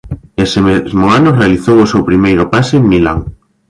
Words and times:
Ese 0.45 0.59
mesmo 0.69 1.03
ano 1.17 1.37
realizou 1.39 1.77
o 1.81 1.89
seu 1.91 2.01
primeiro 2.09 2.43
pase 2.53 2.73
en 2.79 2.85
Milán. 2.91 3.19